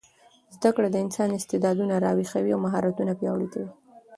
[0.55, 3.69] زده کړه د انسان استعداد راویښوي او مهارتونه پیاوړي کوي.